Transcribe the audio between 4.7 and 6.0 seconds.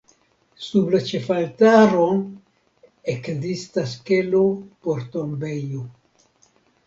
por tombejo.